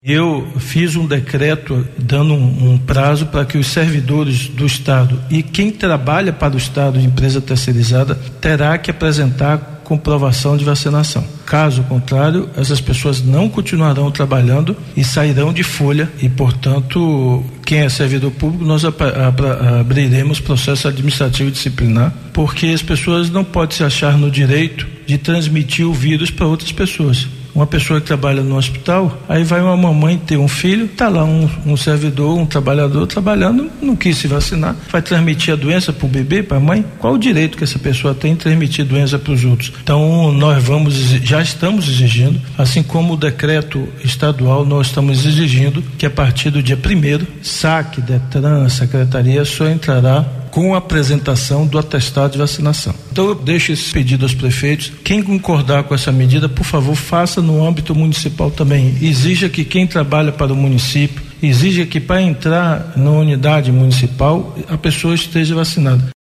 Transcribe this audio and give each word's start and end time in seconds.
Eu 0.00 0.46
fiz 0.60 0.94
um 0.94 1.06
decreto 1.06 1.84
dando 1.98 2.32
um, 2.32 2.74
um 2.74 2.78
prazo 2.78 3.26
para 3.26 3.44
que 3.44 3.58
os 3.58 3.66
servidores 3.66 4.46
do 4.46 4.64
Estado 4.64 5.20
e 5.28 5.42
quem 5.42 5.72
trabalha 5.72 6.32
para 6.32 6.54
o 6.54 6.56
Estado, 6.56 7.00
empresa 7.00 7.40
terceirizada, 7.40 8.14
terá 8.40 8.78
que 8.78 8.92
apresentar 8.92 9.80
comprovação 9.82 10.56
de 10.56 10.64
vacinação. 10.64 11.26
Caso 11.44 11.82
contrário, 11.82 12.48
essas 12.56 12.80
pessoas 12.80 13.20
não 13.20 13.48
continuarão 13.48 14.08
trabalhando 14.12 14.76
e 14.96 15.02
sairão 15.02 15.52
de 15.52 15.64
folha 15.64 16.08
e, 16.22 16.28
portanto, 16.28 17.42
quem 17.66 17.80
é 17.80 17.88
servidor 17.88 18.30
público, 18.30 18.64
nós 18.64 18.84
abriremos 18.84 20.38
processo 20.38 20.86
administrativo 20.86 21.50
disciplinar, 21.50 22.14
porque 22.32 22.66
as 22.66 22.82
pessoas 22.82 23.30
não 23.30 23.42
podem 23.42 23.76
se 23.76 23.82
achar 23.82 24.16
no 24.16 24.30
direito 24.30 24.86
de 25.06 25.18
transmitir 25.18 25.88
o 25.88 25.92
vírus 25.92 26.30
para 26.30 26.46
outras 26.46 26.70
pessoas 26.70 27.26
uma 27.58 27.66
pessoa 27.66 28.00
que 28.00 28.06
trabalha 28.06 28.40
no 28.40 28.56
hospital, 28.56 29.20
aí 29.28 29.42
vai 29.42 29.60
uma 29.60 29.76
mamãe 29.76 30.16
ter 30.16 30.36
um 30.36 30.46
filho, 30.46 30.86
tá 30.86 31.08
lá 31.08 31.24
um, 31.24 31.50
um 31.66 31.76
servidor, 31.76 32.38
um 32.38 32.46
trabalhador 32.46 33.04
trabalhando, 33.06 33.68
não 33.82 33.96
quis 33.96 34.16
se 34.16 34.28
vacinar, 34.28 34.76
vai 34.90 35.02
transmitir 35.02 35.52
a 35.52 35.56
doença 35.56 35.92
para 35.92 36.06
o 36.06 36.08
bebê, 36.08 36.40
para 36.40 36.58
a 36.58 36.60
mãe? 36.60 36.84
Qual 37.00 37.14
o 37.14 37.18
direito 37.18 37.58
que 37.58 37.64
essa 37.64 37.78
pessoa 37.78 38.14
tem 38.14 38.34
de 38.34 38.40
transmitir 38.40 38.84
doença 38.84 39.18
para 39.18 39.32
os 39.32 39.44
outros? 39.44 39.72
Então, 39.82 40.32
nós 40.32 40.62
vamos, 40.62 40.94
já 40.94 41.42
estamos 41.42 41.88
exigindo, 41.88 42.40
assim 42.56 42.82
como 42.82 43.14
o 43.14 43.16
decreto 43.16 43.88
estadual, 44.04 44.64
nós 44.64 44.86
estamos 44.86 45.26
exigindo 45.26 45.82
que 45.98 46.06
a 46.06 46.10
partir 46.10 46.50
do 46.50 46.62
dia 46.62 46.76
primeiro, 46.76 47.26
SAC, 47.42 48.00
DETRAN, 48.00 48.68
Secretaria, 48.68 49.44
só 49.44 49.68
entrará 49.68 50.24
com 50.50 50.74
a 50.74 50.78
apresentação 50.78 51.66
do 51.66 51.78
atestado 51.78 52.32
de 52.32 52.38
vacinação. 52.38 52.94
Então 53.10 53.28
eu 53.28 53.34
deixo 53.34 53.72
esse 53.72 53.92
pedido 53.92 54.24
aos 54.24 54.34
prefeitos. 54.34 54.92
Quem 55.04 55.22
concordar 55.22 55.84
com 55.84 55.94
essa 55.94 56.12
medida, 56.12 56.48
por 56.48 56.64
favor, 56.64 56.94
faça 56.94 57.40
no 57.40 57.64
âmbito 57.64 57.94
municipal 57.94 58.50
também. 58.50 58.96
Exija 59.00 59.48
que 59.48 59.64
quem 59.64 59.86
trabalha 59.86 60.32
para 60.32 60.52
o 60.52 60.56
município, 60.56 61.22
exija 61.42 61.86
que 61.86 62.00
para 62.00 62.22
entrar 62.22 62.92
na 62.96 63.10
unidade 63.10 63.70
municipal 63.72 64.56
a 64.68 64.76
pessoa 64.76 65.14
esteja 65.14 65.54
vacinada. 65.54 66.17